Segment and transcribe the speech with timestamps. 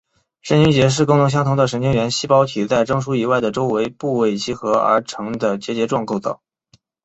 [0.41, 6.41] 神经节是功能相同的神经元细胞体在中枢以外的周围部位集合而成的结节状构造。